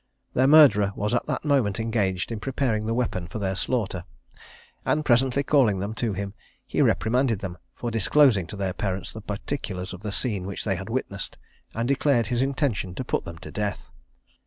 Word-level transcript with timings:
Their 0.33 0.47
murderer 0.47 0.93
was 0.95 1.13
at 1.13 1.27
that 1.27 1.45
moment 1.45 1.79
engaged 1.79 2.31
in 2.31 2.39
preparing 2.39 2.87
the 2.87 2.93
weapon 2.95 3.27
for 3.27 3.37
their 3.37 3.55
slaughter, 3.55 4.03
and 4.83 5.05
presently 5.05 5.43
calling 5.43 5.77
them 5.77 5.93
to 5.93 6.13
him, 6.13 6.33
he 6.65 6.81
reprimanded 6.81 7.37
them 7.37 7.59
for 7.75 7.91
disclosing 7.91 8.47
to 8.47 8.55
their 8.55 8.73
parents 8.73 9.13
the 9.13 9.21
particulars 9.21 9.93
of 9.93 10.01
the 10.01 10.11
scene 10.11 10.47
which 10.47 10.63
they 10.63 10.75
had 10.75 10.89
witnessed, 10.89 11.37
and 11.75 11.87
declared 11.87 12.25
his 12.25 12.41
intention 12.41 12.95
to 12.95 13.05
put 13.05 13.25
them 13.25 13.37
to 13.45 13.51
death. 13.51 13.91